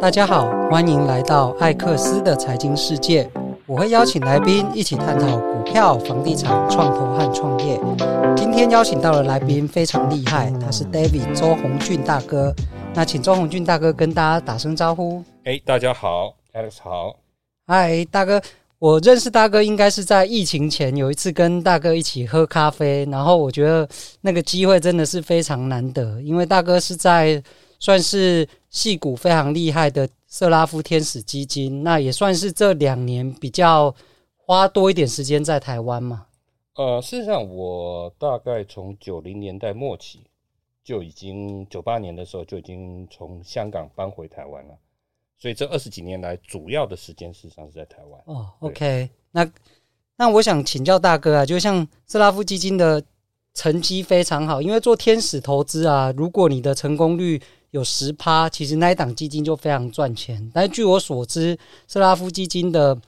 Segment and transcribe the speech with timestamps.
[0.00, 3.28] 大家好，欢迎来到艾克斯的财经世界。
[3.66, 7.80] 我会邀请来宾一起探讨股票、房地产、创投和创业。
[8.36, 12.54] 今天邀请到的来宾非常厉害，他是 David 周鸿俊大哥。
[12.94, 15.20] 那请周鸿俊大哥跟大家打声招呼。
[15.42, 17.16] 哎，大家好，Alex 好。
[17.66, 18.40] 嗨，大哥，
[18.78, 23.88] 我认识大哥应该是在疫情前有一次跟大哥一起喝咖啡，然后我觉得
[24.20, 27.42] 那个机会真的是非常难得，因为大哥是在。
[27.78, 33.94] 算是戏股非常厉害的色拉夫天使基金，那也算是这两年比较
[34.36, 36.26] 花多一点时间在台湾嘛。
[36.74, 40.20] 呃，事实上，我大概从九零年代末期
[40.84, 44.74] 就已经，九八年的时候就已经从香港搬回台湾了，
[45.36, 48.22] 所以这二十几年来，主要的时间事实上是在台湾。
[48.26, 49.50] 哦，OK，那
[50.16, 53.02] 那我想请教大哥啊，就像色拉夫基金的
[53.54, 60.50] 成绩非常好，因为做天使投资啊，如果你的成功率有十趴，其实那一档基金就非常赚钱。
[60.54, 62.98] 但是据我所知，斯拉夫基金的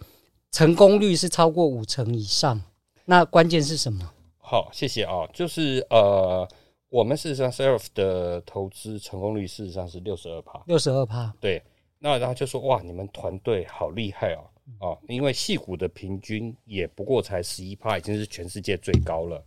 [0.51, 2.61] 成功率是超过五成以上。
[3.07, 4.13] 那关键是什么？
[4.39, 5.27] 好，谢谢啊。
[5.33, 6.47] 就是呃，
[6.89, 11.35] 我们事实上 SERF 的投资成功率事实上是六十二趴，六十二趴。
[11.41, 11.63] 对，
[11.99, 14.45] 那然后就说哇，你们团队好厉害哦，
[14.81, 19.43] 哦，因为矽谷的平均也不过才十一趴，已经是全世界最高了。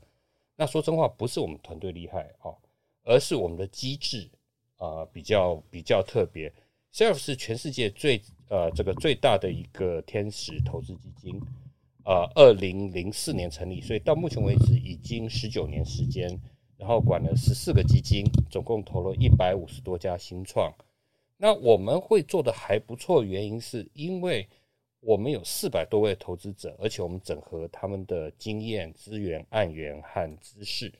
[0.55, 2.55] 那说真话，不是我们团队厉害哦，
[3.03, 4.29] 而是我们的机制。
[4.83, 6.51] 啊、呃，比较比较特别
[6.93, 11.41] ，self 是全世界最呃这个最大的一个天使投资基金，
[12.03, 16.27] 呃，二零零四年成立，所以到目前为止已经十九年时间，
[16.75, 20.73] 然后管了十四个基金，总共投了一百五十多家新创。
[21.37, 24.45] 那我们会做的还不错，原因是因为
[24.99, 30.91] 我们有四百多位投资者，而且我们整合他们的经验、资源、案源和知识。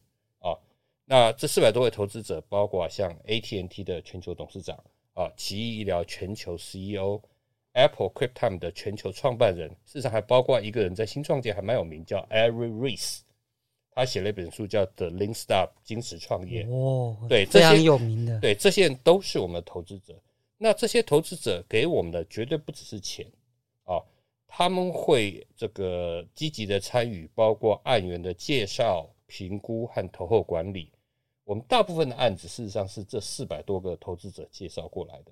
[1.06, 4.78] 那这四百多位投资者，包括像 AT&T 的全球董事长
[5.14, 13.20] 啊，奇异医疗全球 CEO，Apple QuickTime 的全球创办人，事实上还包括一个人在新创界还蛮有名，叫 Eric Ries，
[13.92, 16.64] 他写了一本书叫《The Lean Startup 金石创业》。
[16.72, 20.16] 哦，对，这些有名的，对，这些人都是我们的投资者。
[20.58, 23.30] 那这些投资者给我们的绝对不只是钱
[23.84, 24.02] 啊，
[24.48, 30.92] 他们会这个积极的参与，包括案源的介绍、评估和投后管理。
[31.44, 35.32] 我们大部分的案子事实上是这四百多个投资者介绍过来的。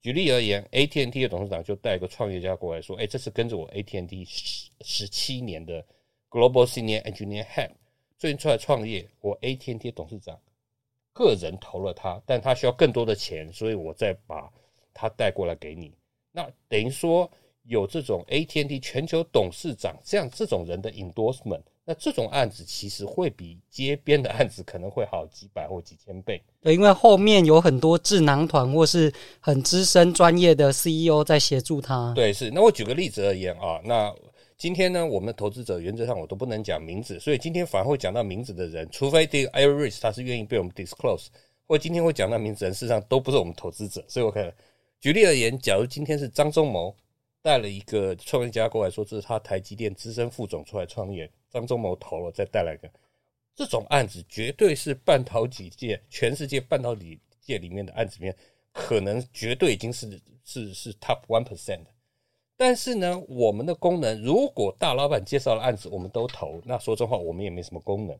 [0.00, 5.84] 举例而言，AT&T 的董事长就带一个创业家过来说：“哎，这是跟着我 AT&T 十十七年的
[6.30, 7.72] Global Senior Engineer Head
[8.16, 10.38] 最近出来创业，我 AT&T 董事长
[11.12, 14.52] 个人投了他，但他需要更多的钱，所以我再把
[14.94, 15.92] 他带过来给你。
[16.30, 17.28] 那等于说
[17.64, 26.40] 有这种 AT&T 全球董事长这样这种人的 endorsement。”那这种案子其实会比街边的案子可能会好几百或几千倍。
[26.60, 32.12] 对，因为后面有很多智囊团或是很资深专业的 CEO 在协助他。
[32.14, 32.50] 对，是。
[32.52, 34.14] 那我举个例子而言啊，那
[34.56, 41.26] 今天呢，我们投资者原则上我都不能讲名字，所以今天反而会讲到名字的人，除非这个 Iris 他是愿意被我们 disclose，
[41.66, 44.04] 或今天会讲到名字的人，事实上都不是我们投资者。
[44.06, 44.54] 所以我看，
[45.00, 46.94] 举例而言，假如今天是张忠谋
[47.42, 51.28] 带了一个创业家过来说，这是他台积电资深副总出来创业。
[51.52, 52.90] 张忠谋投了，再带来个
[53.54, 58.36] 这种案子，绝对是半导体界全世界半导体界里面的案子里面，
[58.72, 61.84] 可能绝对已经是是是 top one percent。
[62.56, 68.18] 但是呢，我们的功能，如果大老板介绍的案子我们都投，那说真话，我们也没什么功能。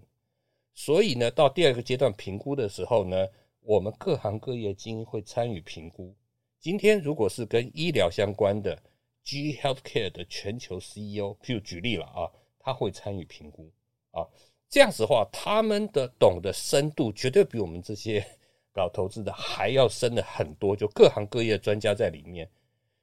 [0.74, 3.26] 所以呢，到第二个阶段评估的时候呢，
[3.60, 6.14] 我们各行各业精英会参与评估。
[6.58, 8.76] 今天如果是跟医疗相关的
[9.24, 12.28] GE Healthcare 的全球 CEO，譬如举例了啊。
[12.62, 13.70] 他会参与评估
[14.12, 14.26] 啊，
[14.68, 18.24] 这样子的话，他们的懂的深度绝对比我们这些
[18.72, 22.48] 搞投资的还要深的很多，就各行各业专家在里面。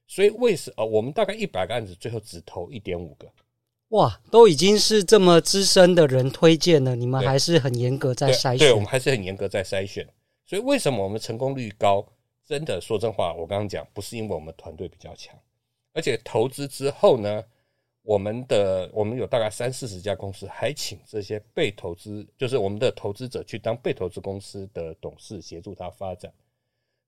[0.08, 3.28] 所以为什么我们大概一百个案子，最后只投一点五个？
[3.90, 8.59] 哇，都已经是这么资深的人推荐了，你们还是很严格在筛选。
[8.59, 10.08] 对，我们还是很严格在筛选。
[10.46, 12.06] 所以为什么我们成功率高？
[12.46, 15.38] 真的说真话，我刚刚讲不是因为我们团队比较强，
[15.94, 17.44] 而且投资之后呢？
[18.10, 26.34] 我们的我们有大概三四十家公司，还请这些被投资，就是我们的投资者去当被投资公司的董事，协助他发展。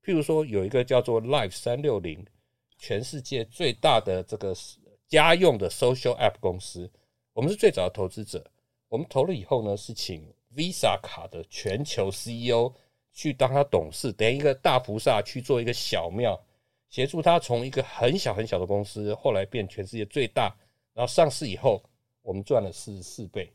[0.04, 2.24] 譬如说，有一个叫做 Life 三六零，
[2.78, 4.54] 全世界最大的这个
[5.08, 6.88] 家用的 Social App 公司，
[7.32, 8.48] 我们是最早的投资者。
[8.88, 12.72] 我们投了以后呢，是请 Visa 卡的全球 CEO
[13.12, 16.40] 去当他董事，等于一个大菩萨去做一个小庙，
[16.90, 20.54] 协助他从一个很小很小的公司，后来变全世界最大。
[20.94, 21.82] 然后上市以后，
[22.22, 23.52] 我们赚了四十四倍，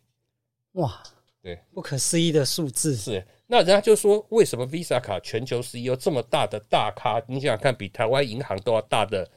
[0.74, 1.01] 哇！
[1.39, 2.95] 对，不可思议的数字。
[2.95, 7.22] 是，那人家就说，为什么 Visa 卡全球 CEO 这么大的大咖？
[7.28, 9.30] 你想想看，比台湾银行都要大的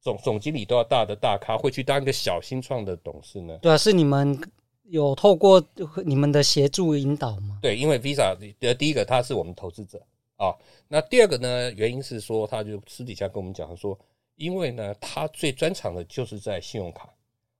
[0.00, 3.56] 总总经理都要大的大咖，会去当一个小新创的董事呢？
[3.62, 4.38] 对啊，是你们
[4.82, 5.64] 有透过
[6.04, 7.58] 你们的协助引导吗？
[7.62, 10.02] 对，因为 Visa 的第一个他是我们投资者
[10.36, 10.54] 啊，
[10.88, 13.98] 那第二个呢，原因是说他就私底下跟我们讲说，
[14.34, 17.08] 因为呢，他最专长的就是在信用卡。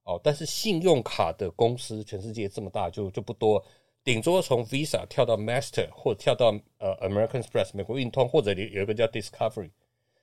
[0.06, 3.60] 哦，但是信用卡的公司全世界这么大，就就不多，
[4.04, 9.70] 顶多从 Visa 跳到 Master，或者跳到呃 American Express 美国运通，或者有有一个叫 Discovery，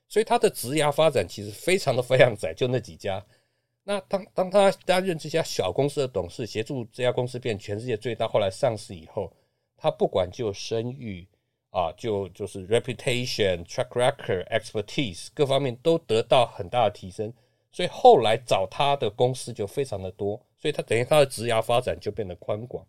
[0.07, 3.21] 所以他的职涯发展其实非常的非常窄，就那几家。
[3.83, 9.29] 那当当他担任这家小公司的董事，协助这家公司变全世界最大，后来上市以后，
[9.75, 11.27] 他不管就声誉
[11.71, 17.33] 啊，就就是 reputation、track record、expertise 各方面都得到很大的提升。
[17.73, 22.85] 所以后来找他的公司就非常的多，所以他等于他的职涯发展就变得宽广。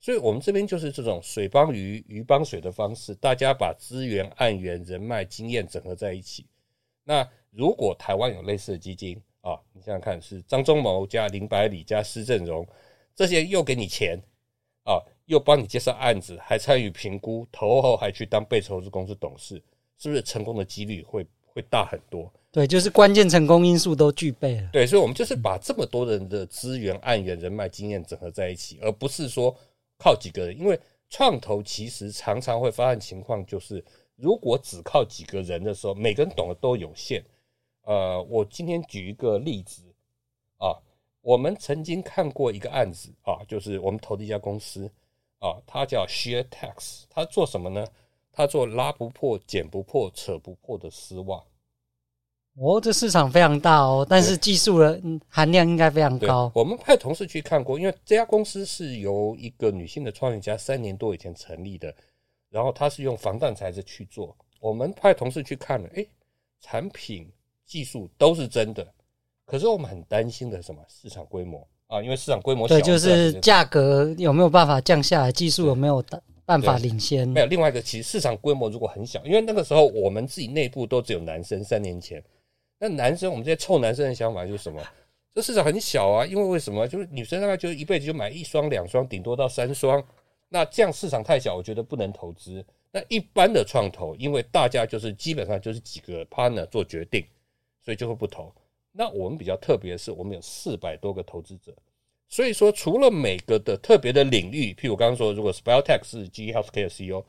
[0.00, 6.44] 所以我们这边就是这种水帮鱼，鱼帮水的方式，大家把资源、案源、人脉、经验整合在一起。
[7.04, 12.66] 那如果台湾有类似的基金啊，你想想看，是张忠谋加林百里加施正荣，
[13.14, 14.18] 这些又给你钱
[14.84, 19.62] 啊，又帮你介绍案子，还参与评估，投后还去当被投资公司董事，
[19.98, 22.32] 是不是成功的几率会会大很多？
[22.52, 24.68] 对，就是关键成功因素都具备了。
[24.74, 29.56] 对，所以，我们就是把这么多人的资源、案源、人脉、经验整合在一起，而不是说
[29.96, 30.58] 靠几个人。
[30.58, 30.78] 因为
[31.08, 33.82] 创投其实常常会发生情况，就是
[34.16, 37.24] 如果只靠几个人的时候，每个人懂得都有限。
[37.84, 39.82] 呃，我今天举一个例子
[40.58, 40.76] 啊，
[41.22, 44.84] 我们曾经看过一个案子啊，就是我们投的一家公司
[45.38, 47.86] 啊，它叫 SheerTax，它做什么呢？
[48.30, 51.42] 它做拉不破、剪不破、扯不破的丝袜。
[52.58, 56.52] 哦，这市场非常大哦，但是技术的含量应该非常高。
[56.54, 61.92] 我们派同事去看过，因为这家公司是由一个女性的创业家三年多以前成立的，
[62.50, 64.36] 然后她是用防弹材质去做。
[64.60, 66.06] 我们派同事去看了，诶，
[66.60, 67.26] 产品
[67.64, 68.86] 技术都是真的，
[69.46, 70.82] 可是我们很担心的什么？
[70.88, 76.04] 市场规模啊，因为市场规模小，对，就是价格有没有办法降下来，技术有没有
[76.44, 77.26] 办法领先？
[77.26, 77.46] 没有。
[77.46, 82.22] 另外一个，其实市场规模如果很小，因为那个时候我们自己内部都只有男生，三年前。
[82.82, 84.82] 那男生，我们这些臭男生的想法就是什么？
[85.32, 86.88] 这市场很小啊，因为为什么？
[86.88, 90.02] 就是女生大概就一辈子就买一双、两双，顶多到三双。
[90.48, 92.64] 那这样市场太小，我觉得不能投资。
[92.90, 97.24] 那一般的创投，因为大家就是基本上就是几个 partner 做决定，
[97.84, 98.52] 所以就会不投。
[98.90, 101.72] 那我们比较特别的是，我们有四百多个投资者。
[102.28, 107.24] 所以说，除了每个的特别的领域，譬如我刚刚说，如果 Spelltech 是 g Healthcare CEO，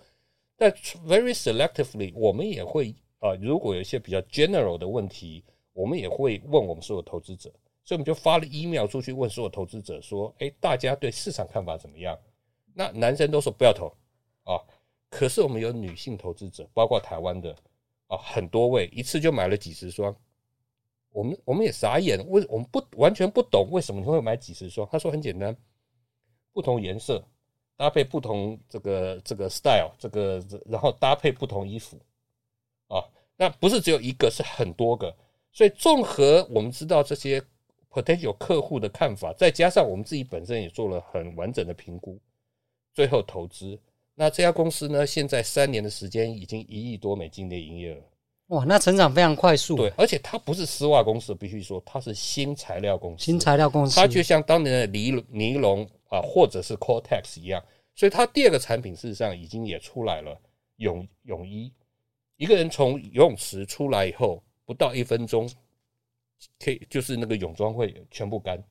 [0.58, 0.72] 但
[1.08, 2.96] very selectively，我们也会。
[3.24, 5.42] 啊，如果有一些比较 general 的问题，
[5.72, 7.50] 我们也会问我们所有投资者，
[7.86, 12.20] 所以我们就发了 email 出去问所有投资者说：“诶，大家对市场看法怎么样？”
[12.76, 13.88] 那男生都说不要投
[14.44, 14.60] 啊，
[15.10, 17.56] 可是我们有女性投资者，包括台湾的
[18.08, 20.14] 啊，很多位一次就买了几十双，
[21.12, 24.86] 我们我们也傻眼，为我们不完全不懂为什么你会买几十双？
[24.92, 25.56] 他说很简单，
[26.52, 27.24] 不同颜色
[27.78, 31.98] 搭配不同这个这个 style，这个然后搭配不同衣服。
[33.38, 35.16] 啊，那不是只有一个，是很多个，
[35.52, 37.42] 所以综合我们知道这些
[37.92, 42.20] potential 客户的看法，再加上我们自己本身也做了很完整的评估，
[42.94, 43.80] 最后投资。
[44.16, 48.02] 那这家公司呢，现在三年的时间已经一亿多美金的营业额，
[48.56, 49.76] 哇，那成长非常快速。
[49.76, 53.26] 对，而且它不是丝袜公司，必须说它是新材料公司。
[53.26, 57.64] 新材料公司，它就像当年的尼尼龙啊，或者是 Cortex 一样，
[57.96, 60.40] 所以它第二个产品事实上已经也出来了，
[60.78, 61.74] 泳泳衣。
[62.44, 65.50] 一个人从游泳池出来以后，不到一分钟，
[66.60, 68.62] 可以就是那个泳装会全部干。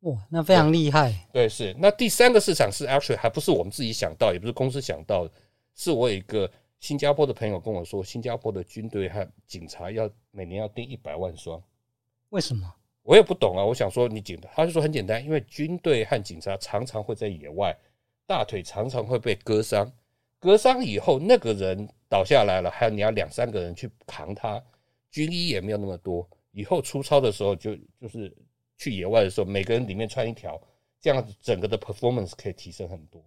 [0.00, 1.10] 哇，那非常厉害。
[1.32, 1.44] 对。
[1.44, 1.74] 对，是。
[1.78, 5.32] 那第三个市场是 actually 还不是我们自己想到，也不是公司想到的，
[5.74, 11.58] 是我有一个新加坡的朋友跟我说，新加坡的军队和警察要每年要订一百万双。
[12.28, 12.70] 为什么？
[13.02, 13.64] 我也不懂啊。
[13.64, 17.74] 我想说你紧的，他就说很简单，因为军队和警察常常会在野外，
[18.26, 19.90] 大腿常常会被割伤。
[20.40, 24.60] 割伤以后，那个人倒下来了，还有你要两三个人去扛他，
[25.10, 26.28] 军医也没有那么多。
[26.50, 28.36] 以后出操的时候就，就就是
[28.76, 30.60] 去野外的时候，每个人里面穿一条，
[31.00, 33.22] 这样子整个的 performance 可以提升很多。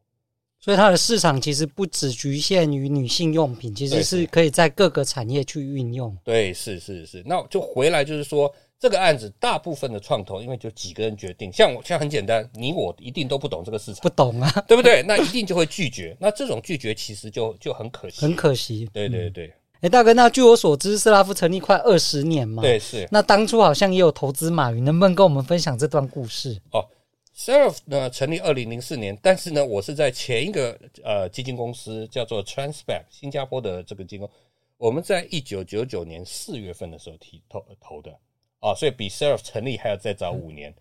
[0.60, 6.17] 所以它的市场其实不只局限于女性用品，其实是可以在各个产业去运用。
[6.24, 7.22] 对，是是是。
[7.25, 8.53] 那就回来就是说。
[8.84, 15.02] 这个案子大部分的创投，因为就几个人决定，像我，像很简单，你我一定都不懂这个市场，不懂啊，对不对？
[15.08, 16.13] 那一定就会拒绝。
[16.20, 18.86] 那这种拒绝其实就就很可惜，很可惜。
[18.92, 19.48] 对对对。
[19.80, 23.08] 哎、嗯，大哥，那据我所知，斯拉夫成立快二十年嘛，对，是。
[23.10, 26.60] 那当初好像也有投资马云，能不能跟我们分享这段故事？
[26.74, 26.84] 哦
[27.34, 34.28] ，Seraph 呢成立二零零四年，但是呢，我是在前一个呃基金公司叫做 Transback 新加坡的这个基金，
[34.75, 38.13] 我们在一九九九年四月份的时候提投投的
[38.63, 40.74] 啊，所以比 Seraph 成立还要再早五年。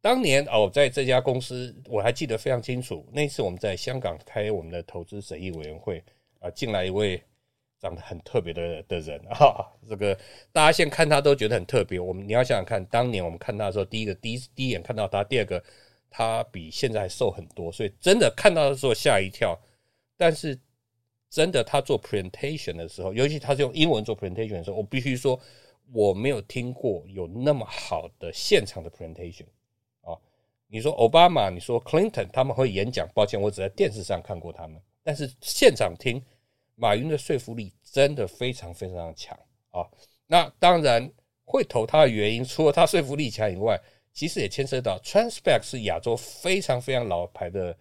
[0.00, 6.04] 当年哦，在这家公司我还记得非常清楚，那次我们在香港开我们的投资审议委员会
[6.40, 7.22] 啊，进来一位。
[7.82, 10.16] 长得很特别的的人啊，这个
[10.52, 11.98] 大家现在看他都觉得很特别。
[11.98, 15.60] 我们你要想想看，当年我们看他的时候，第一个第一第一眼看到他，第二个
[16.08, 19.58] 他比现在还瘦很多，所以真的看到的时候吓一跳。
[20.16, 20.56] 但是
[21.28, 25.36] 真的他做 presentation 的时候，尤其他是用英文做 presentation 的时候，我必须说
[25.90, 29.46] 我没有听过有那么好的现场的 presentation
[30.02, 30.16] 啊。
[30.66, 36.22] 你说奥巴马，你说 Clinton，他们会演讲，抱歉，我只在电视上看过他们，但是现场听。
[36.74, 39.38] 马云的说服力真的非常非常强
[39.70, 39.86] 啊！
[40.26, 41.08] 那当然
[41.44, 43.78] 会投他的原因，除了他说服力强以外，
[44.12, 47.76] 其实也牵涉到 Transpac 是亚洲非常非常老牌的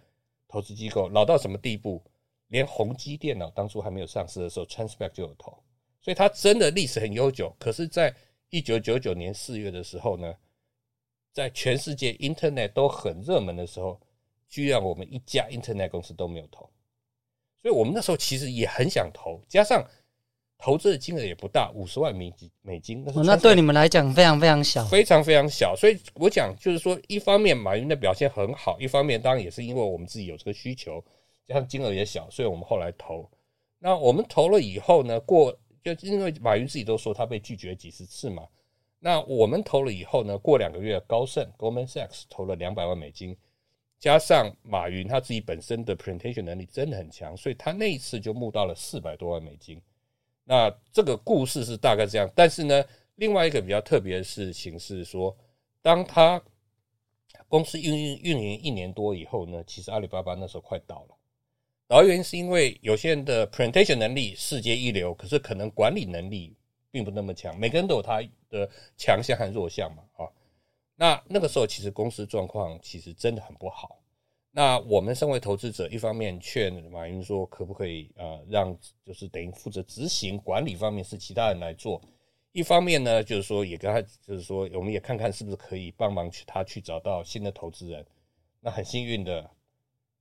[0.48, 2.03] 投资机构，老到什么地步？
[2.50, 5.58] 连宏基电脑当初还没有上市的时候，Transpac 就有投，
[6.01, 7.55] 所以它真的历史很悠久。
[7.60, 8.13] 可是，在
[8.50, 10.34] 一九九九年四月的时候呢，
[11.31, 14.00] 在全世界 Internet 都很热门的时候，
[14.50, 16.70] 居然我们一家 Internet 公司都没有投。
[17.62, 19.86] 所以我们那时候其实也很想投，加上
[20.58, 23.03] 投资的金额也不大，五十万美金美金。
[23.05, 25.75] 那，那对你们来讲非常非常小，非常非常小。
[25.75, 31.03] 所以我讲就是说，一方面马云的表现很好，一方面当然也是因为我们自己有这个需求，
[31.48, 33.29] 加上金额也小，所以我们后来投。
[33.77, 38.48] 那我们投了以后呢，过就因为马云自己都说他被拒绝几十次嘛。
[39.00, 43.36] 那我们投了以后呢，过两个月，高盛 Goldman Sachs 投了两百万美金。
[44.00, 49.80] 加上马云他自己本身的 presentation 能力真的很强，所以他那一次就募到了四百多万美金。
[50.44, 52.84] 那这个故事是大概这样，但是呢，
[53.16, 55.38] 另外一个比较特别的事情是说，
[55.84, 56.42] 当他
[57.48, 61.16] 公司运营运营一年多以后呢，其实阿里巴巴那时候快倒了。
[61.91, 66.55] 主要原因是因为有些人的 presentation 能力世界一流，可是可能管理能力
[66.89, 67.60] 并不那么强。
[67.60, 70.24] 每个人都有他的强项和弱项嘛，啊。
[70.95, 74.00] 那那个时候，其实公司状况其实真的很不好。
[74.51, 78.74] 那我们身为投资者，一方面劝马云说，可不可以呃让
[79.05, 82.00] 就是等于负责执行管理方面是其他人来做；
[82.53, 88.05] 一方面呢，就是说也跟他就是说，我们也看看是不是可以帮忙去他去找到新的投资人。
[88.62, 89.51] 那很幸运的，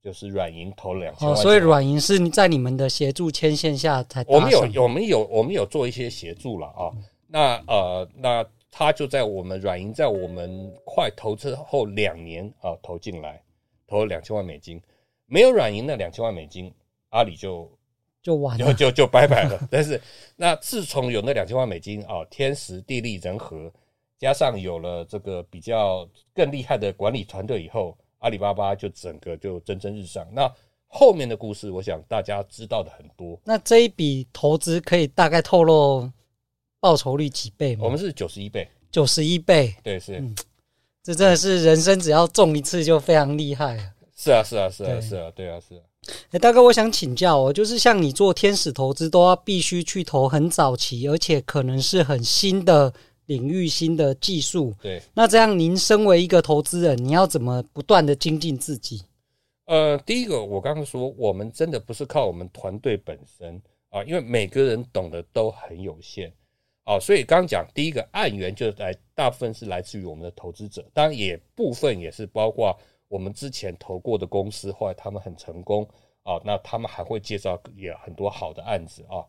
[0.03, 1.37] 就是软银投了两千万。
[1.37, 6.91] 哦，所以软银是在你们的协助牵线下才我们有我们有我们有做一些协助了啊。
[7.27, 8.45] 那呃那。
[8.73, 13.43] 他就在我们软银在我们快投资后两年啊投进来，
[13.85, 14.81] 投了两千万美金。
[15.25, 16.73] 没有软银那两千万美金，
[17.09, 17.69] 阿里就
[18.23, 19.59] 就完了，就就就拜拜了。
[19.69, 20.01] 但是
[20.37, 23.69] 那自从有那两千万美金啊，天时地利人和，
[24.17, 30.27] 加上有了这个比较更厉害的管理团队以后，阿里巴巴就整个就蒸蒸日上。
[30.33, 30.51] 那
[30.87, 33.39] 后面的故事，我想大家知道的很多。
[33.43, 36.09] 那这一笔投资可以大概透露？
[36.83, 37.83] 报酬率几倍吗？
[37.83, 40.35] 我们是九十一倍，九十一倍，对，是、嗯，
[41.03, 43.83] 这真的是人生只要中一次就非常厉害了。
[44.17, 45.81] 是啊，是啊，是啊，是啊，对啊，是啊。
[46.31, 52.91] 哎，大哥，我想请教哦，就是像你做天使投资，都要必须去投很早期，而且可能是很新的
[53.31, 54.73] 领域、新的技术。
[54.81, 59.03] 对，那这样您身为一个投资人，你要怎么不断的精进自己？
[59.65, 66.33] 呃，第一个，我刚刚说，我们真的不是靠我们团队本身啊，因为每个人懂得都很有限。
[66.83, 75.87] 啊，所以刚刚讲第一个案源就是来，大部分是来自于我们的投资者，当然也部分也是包括我们之前投过的公司，后来他们很成功
[76.23, 79.23] 啊，那他们还会介绍也很多好的案子啊，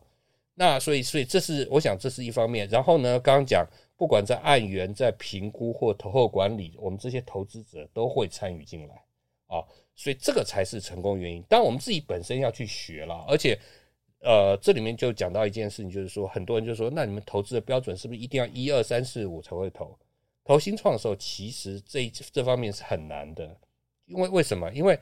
[0.55, 3.65] 那所以所以这是我想这是一方面，然后呢，刚刚讲
[3.97, 8.95] 不管在案源、在评估或投后管理，我们这些投资者都会参与进来
[9.47, 9.63] 啊，
[9.95, 11.43] 所以这个才是成功原因。
[11.49, 13.57] 当然我们自己本身要去学了，而且。
[14.25, 19.99] 呃，这里面就讲到一件事情，就是说，很多人就说，那你们投资的标准是不是一定要一二三四五才会投？
[20.45, 23.53] 投新创的时候，其实这这方面是很难的，
[24.05, 24.71] 因为为什么？
[24.71, 24.97] 因为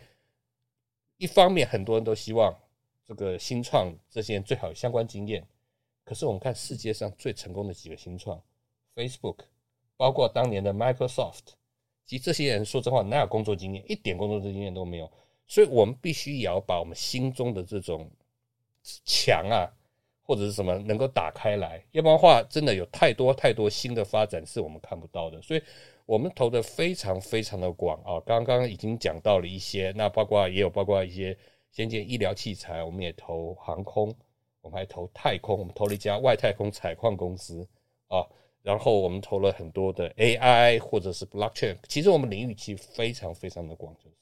[1.17, 2.51] 一方面很多人都希望
[3.15, 5.45] 这个新创这些最好有相关经验，
[6.03, 8.41] 可是我们看世界上最成功的几个新创
[8.95, 9.37] ，Facebook，
[9.97, 11.53] 包括当年的 Microsoft，
[12.05, 13.83] 其实这些人说真话哪有工作经验？
[13.91, 15.11] 一点工作经验都没有，
[15.47, 18.09] 所以我们必须也要把我们心中的这种。
[19.05, 19.69] 墙啊，
[20.23, 25.39] 或者是什么能够打开来，要不然的话，真的有太多太多新的发展是我们看不到的。
[25.39, 25.61] 所以，
[26.07, 28.19] 我们投的非常非常的广啊。
[28.25, 31.37] 刚刚已经讲到了一些，那包括也有包括一些
[31.71, 34.13] 先进医疗器材，我们也投航空，
[34.61, 37.67] 我们还投太空，我们投了一家外太空采矿公司
[38.07, 38.25] 啊。
[38.63, 44.15] 然后我们投了很多的 AI 或者是 Blockchain，其实我们领域其实非常非常的广，就是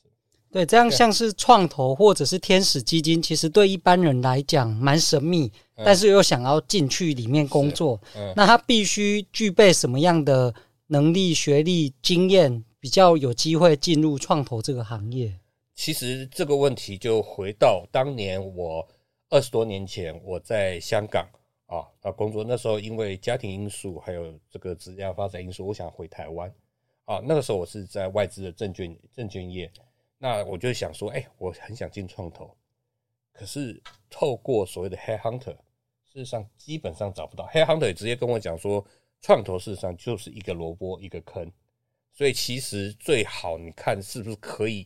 [0.50, 10.53] 对，这样像是创投或者是天使基金，其实对一般人来讲蛮神秘，嗯、但是又想要进去里面工作，嗯、那他必须具备什么样的
[10.88, 15.38] 能力、学历、经验，比较有机会进入创投这个行业？
[15.79, 18.86] 其实这个问题就回到当年我
[19.29, 21.25] 二十多年前我在香港。
[21.67, 26.53] 啊，啊工作那时候因为家庭因素，还有这个职业发展因素，我想回台湾。
[27.05, 29.71] 啊，那个时候我是在外资的证券证券业，
[30.17, 32.53] 那我就想说，哎、我很想进创投，
[33.31, 35.55] 可是透过所谓的 head hunter，
[36.12, 37.48] 事实上基本上找不到。
[37.53, 38.86] head hunter 也直接跟我讲说，
[39.21, 41.50] 创投事实上就是一个萝卜一个坑，
[42.12, 44.86] 所以其实最好你看是不是可以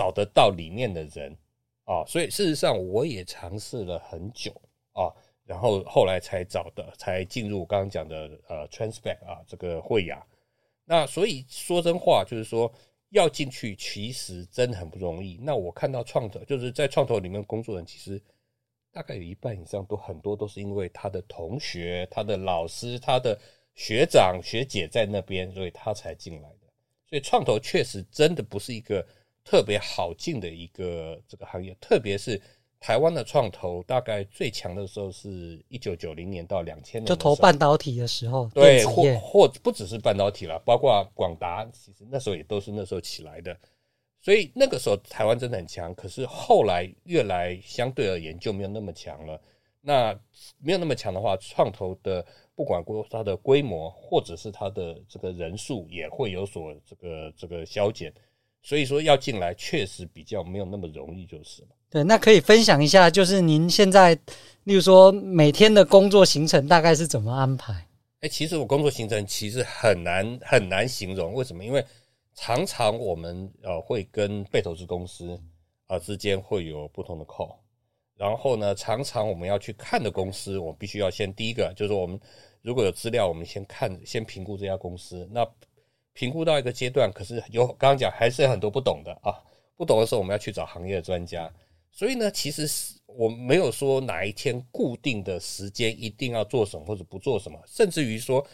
[0.00, 1.36] 找得到里面的人
[1.84, 2.04] 啊。
[2.06, 4.50] 所以事实上我也尝试了很久
[4.92, 5.12] 啊。
[5.44, 10.24] 然后后来才找的，才进入我刚刚讲的呃 Transpac 啊，这个会雅。
[10.84, 12.72] 那所以说真话，就是说
[13.08, 15.36] 要进去其实真的很不容易。
[15.42, 18.22] 那我看到创投，就是在创投里面工作人，其实
[18.92, 23.36] 大概有一半以上都很多都是因为他的同学、他的老师、他的
[23.74, 26.68] 学长学姐在那边，所以他才进来的。
[27.08, 29.04] 所以创投确实真的不是一个
[29.50, 32.40] 特别好进的一个这个行业，特别是。
[32.82, 43.54] 台湾的创投大概最强的时候是一九九零年到两千年，就投半导体的时候，对，或或不只是半导体了，包括广达，其实那时候也都是那时候起来的，
[44.22, 45.94] 所以那个时候台湾真的很强。
[45.94, 49.38] 可是后来越来相对而言就没有那么强了。
[49.82, 50.18] 那
[50.58, 58.10] 没有那么强的话，创投的不管过它的规模或者是它的这个人数也会有所这个这个削减。
[58.62, 61.68] 所以说要进来确实比较没有那么容易，就是了。
[61.88, 64.14] 对，那可以分享一下，就是您现在，
[64.64, 67.72] 例如说每天的工作行程大概是怎么安排？
[67.72, 67.88] 哎、
[68.20, 71.64] 欸，其实我工作行程其实很难很难形容，为什么？
[71.64, 71.84] 因为
[72.34, 75.34] 常常我们呃会跟被投资公司
[75.86, 77.56] 啊、呃、之间会有不同的 call，
[78.14, 82.20] 然后呢，常常我们要去看的公司，我必须要先第一个就是我们
[82.62, 85.44] 如果有资料，我们先看先评估这家公司，那。
[86.20, 89.32] 评估到一个阶段，可是有刚刚讲还是有很多不懂的啊，
[89.74, 91.50] 不懂的时候我们要去找行业的专家。
[91.90, 98.46] 所以呢，其实是我没有说哪一天固定的时间一定要做什么或者不做什么，甚至于说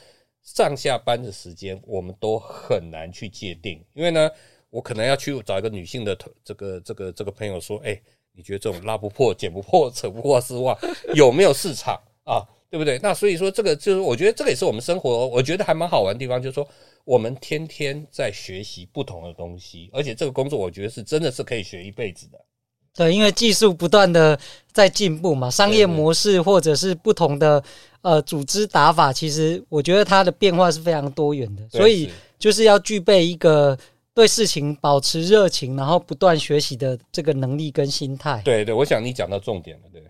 [0.45, 3.85] 上下班的时间我们都很难去界定。
[3.95, 4.31] 因为呢，
[4.71, 10.79] 我可能要去找一个女性的这个这个这个朋友说，哎，你觉得这种拉不破、剪不破、扯不破丝袜
[11.17, 12.47] 有没有市场啊？
[12.77, 13.01] 对不对？
[13.03, 16.69] 那所以说，这个就是我觉得这个也是我们生活，我觉得还蛮好玩的地方，就是说
[17.07, 22.39] 我们天天在学习不同的东西，而且这个工作我觉得是真的是可以学一辈子的。
[22.95, 24.39] 对，因为技术不断的
[24.75, 27.65] 在进步嘛，商业模式或者是不同的
[28.03, 33.79] 呃组织打法，其实我觉得它的变化是非常多元的，所以就是要具备一个
[34.12, 38.43] 对事情保持热情，然后不断学习的这个能力跟心态。
[38.45, 40.03] 对对，我想你讲到重点了，对。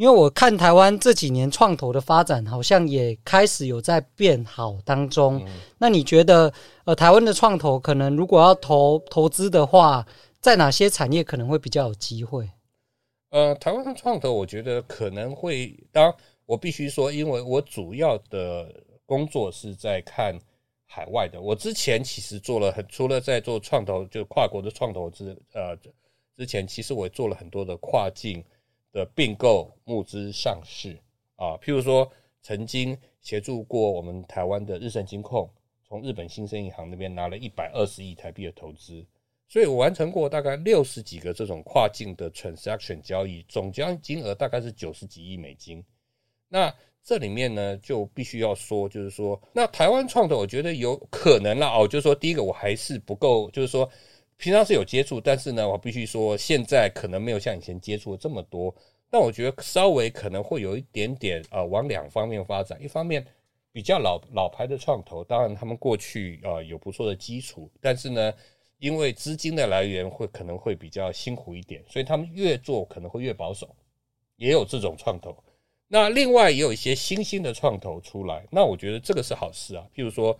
[0.00, 5.38] 因为我看台湾这几年创投的发展，好像也开始有在变好当中。
[5.44, 6.50] 嗯、那你觉得，
[6.86, 10.06] 呃，台湾的创投可能如果要投投资的话，
[10.40, 12.48] 在哪些产业可能会比较有机会？
[13.28, 15.78] 呃，台湾的创投，我觉得可能会。
[15.92, 16.14] 当然，
[16.46, 20.34] 我必须说，因为我主要的工作是在看
[20.86, 21.38] 海外的。
[21.38, 25.76] 我之前其实做了很，除了在做创投，就跨国的创投之呃
[26.38, 28.42] 之前，其实我也做了很多的跨境。
[28.92, 30.98] 的并购、募资、上市
[31.36, 32.10] 啊，譬如说，
[32.42, 35.48] 曾经协助过我们台湾的日盛金控，
[35.86, 39.06] 从日本新生银行那边拿了一百二十亿台币的投资，
[39.48, 45.84] 所以我完成过大概六十几个这种跨境的 transaction 交易，总交易金额大概是九十几亿美金。
[46.48, 53.88] 那这里面呢，就必须要说，就是说，那台湾创投，我觉得有可能了哦，就是说，第一个我还是不够，就是说。
[54.40, 58.74] 平常是有接触，但是呢，我必须说，现在可能没有像以前接触的这么多。
[59.10, 62.82] 但我觉得稍微可能会有一点点呃，往两方面发展。
[62.82, 63.22] 一方面
[63.70, 68.32] 比较老老牌的创投，当然他们过去呃有不错的基础，但是呢，
[68.78, 73.68] 因为资金的来源会可能会比较辛苦一点，所以他们越做可能会越保守，
[74.36, 75.36] 也有这种创投。
[75.86, 79.86] 那另外也有一些新兴的创投出来，那我觉得这个是好事啊。
[79.94, 80.34] 譬如说。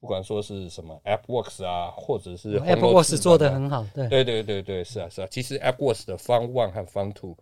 [0.00, 5.28] 不管说是什么 AppWorks 啊，或者是 AppWorks 做得很好，对对对对对，是啊是啊。
[5.30, 7.36] 其实 AppWorks 的 Fund One 和 Fund Two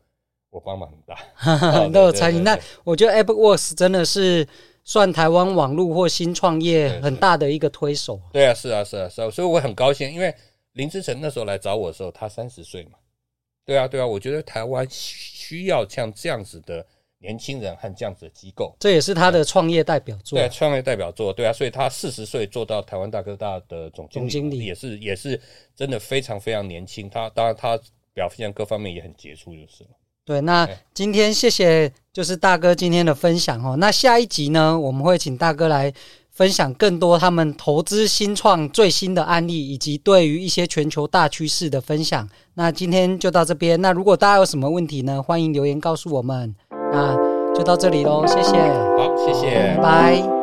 [0.51, 2.41] 我帮忙很大， 都有参与。
[2.41, 4.47] 那我觉得 AppWorks 真的是
[4.83, 8.21] 算台湾网络或新创业很大的一个推手。
[8.33, 10.35] 对啊，是啊是啊是啊，所以我很高兴，因为
[10.73, 12.93] 林志成那时候来找我的时候，他三十岁嘛。
[13.65, 16.85] 对啊对啊，我觉得台湾需要像这样子的
[17.21, 18.75] 年轻人和这样子的机构。
[18.79, 20.39] 这也是他的创业代表作。
[20.39, 25.41] 对，创业代表作，对啊，所以他四十岁做到台湾大哥大的总经理，总经理也是也是
[25.75, 27.09] 真的非常非常年轻。
[27.11, 27.79] 他当然他
[28.15, 29.91] 表现各方面也很杰出，就是了。
[30.25, 33.77] 对，那今天谢谢就是大哥今天的分享哦。
[33.77, 35.91] 那下一集呢，我们会请大哥来
[36.31, 42.29] 分享更多他们投资新创最新的案例，以及对于一些全球大趋势的分享。
[42.55, 43.81] 那今天就到这边。
[43.81, 46.55] 那如果大家有什么问题呢，欢迎留言告诉我们。
[46.93, 47.17] 那
[47.55, 48.57] 就到这里喽，谢谢。
[48.97, 50.38] 好，谢谢，拜拜。